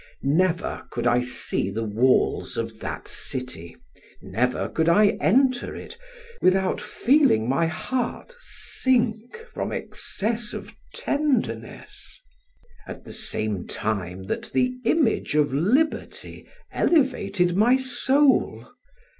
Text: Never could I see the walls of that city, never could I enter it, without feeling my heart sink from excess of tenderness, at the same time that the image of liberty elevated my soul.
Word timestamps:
Never 0.23 0.87
could 0.89 1.05
I 1.05 1.21
see 1.21 1.69
the 1.69 1.83
walls 1.83 2.57
of 2.57 2.79
that 2.79 3.07
city, 3.07 3.75
never 4.19 4.67
could 4.67 4.89
I 4.89 5.09
enter 5.21 5.75
it, 5.75 5.95
without 6.41 6.81
feeling 6.81 7.47
my 7.47 7.67
heart 7.67 8.35
sink 8.39 9.45
from 9.53 9.71
excess 9.71 10.53
of 10.55 10.75
tenderness, 10.95 12.19
at 12.87 13.05
the 13.05 13.13
same 13.13 13.67
time 13.67 14.23
that 14.23 14.51
the 14.53 14.75
image 14.85 15.35
of 15.35 15.53
liberty 15.53 16.47
elevated 16.71 17.55
my 17.55 17.77
soul. 17.77 18.65